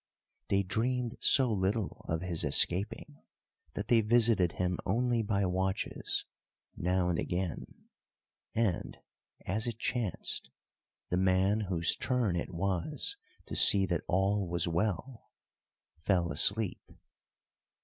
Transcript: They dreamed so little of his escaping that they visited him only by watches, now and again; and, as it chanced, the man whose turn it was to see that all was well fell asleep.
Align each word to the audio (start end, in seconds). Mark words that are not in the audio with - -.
They 0.47 0.63
dreamed 0.63 1.15
so 1.19 1.51
little 1.53 2.03
of 2.09 2.21
his 2.23 2.43
escaping 2.43 3.21
that 3.75 3.87
they 3.87 4.01
visited 4.01 4.53
him 4.53 4.79
only 4.83 5.21
by 5.21 5.45
watches, 5.45 6.25
now 6.75 7.09
and 7.09 7.19
again; 7.19 7.67
and, 8.55 8.97
as 9.45 9.67
it 9.67 9.77
chanced, 9.77 10.49
the 11.11 11.17
man 11.17 11.59
whose 11.69 11.95
turn 11.95 12.35
it 12.35 12.49
was 12.51 13.15
to 13.45 13.55
see 13.55 13.85
that 13.85 14.01
all 14.07 14.47
was 14.47 14.67
well 14.67 15.29
fell 15.99 16.31
asleep. 16.31 16.81